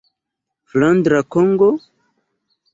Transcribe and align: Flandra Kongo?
Flandra 0.69 1.19
Kongo? 1.33 1.71